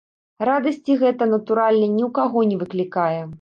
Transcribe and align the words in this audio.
Радасці 0.49 0.95
гэта, 1.03 1.27
натуральна, 1.33 1.83
ні 1.97 2.03
ў 2.07 2.11
каго 2.17 2.39
не 2.55 2.59
выклікае. 2.65 3.21